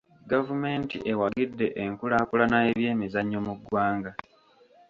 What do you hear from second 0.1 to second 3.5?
Gavumenti ewagidde enkulaakulana y'ebyemizannyo